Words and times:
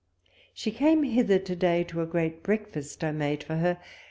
She 0.55 0.71
came 0.71 1.03
hither 1.03 1.37
to 1.37 1.55
day 1.55 1.83
to 1.83 2.01
a 2.01 2.07
great 2.07 2.41
breakfast 2.41 3.03
I 3.03 3.11
made 3.11 3.43
for 3.43 3.57
her. 3.57 3.77